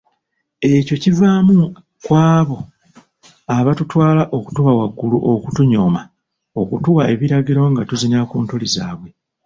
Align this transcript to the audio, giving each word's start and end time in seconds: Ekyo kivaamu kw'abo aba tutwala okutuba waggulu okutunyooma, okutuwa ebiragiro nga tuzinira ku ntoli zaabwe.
Ekyo 0.73 0.95
kivaamu 1.03 1.57
kw'abo 2.05 2.57
aba 3.57 3.71
tutwala 3.79 4.23
okutuba 4.37 4.71
waggulu 4.79 5.17
okutunyooma, 5.33 6.01
okutuwa 6.61 7.01
ebiragiro 7.13 7.61
nga 7.71 7.83
tuzinira 7.89 8.23
ku 8.29 8.35
ntoli 8.43 8.67
zaabwe. 8.75 9.09